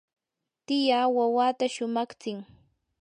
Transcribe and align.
tiyaa 0.65 1.07
wawata 1.15 1.65
shumaqtsin. 1.73 2.37